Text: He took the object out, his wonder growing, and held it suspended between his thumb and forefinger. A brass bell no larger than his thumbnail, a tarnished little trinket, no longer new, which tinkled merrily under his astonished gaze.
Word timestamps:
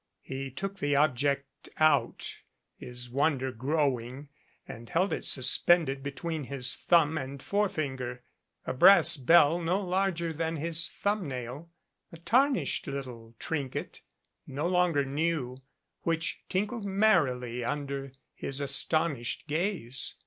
He 0.23 0.49
took 0.49 0.79
the 0.79 0.95
object 0.95 1.69
out, 1.77 2.37
his 2.75 3.07
wonder 3.11 3.51
growing, 3.51 4.29
and 4.67 4.89
held 4.89 5.13
it 5.13 5.25
suspended 5.25 6.01
between 6.01 6.45
his 6.45 6.75
thumb 6.75 7.19
and 7.19 7.39
forefinger. 7.39 8.23
A 8.65 8.73
brass 8.73 9.15
bell 9.15 9.61
no 9.61 9.79
larger 9.79 10.33
than 10.33 10.55
his 10.55 10.89
thumbnail, 10.89 11.69
a 12.11 12.17
tarnished 12.17 12.87
little 12.87 13.35
trinket, 13.37 14.01
no 14.47 14.65
longer 14.65 15.05
new, 15.05 15.61
which 16.01 16.41
tinkled 16.49 16.83
merrily 16.83 17.63
under 17.63 18.11
his 18.33 18.59
astonished 18.59 19.45
gaze. 19.45 20.15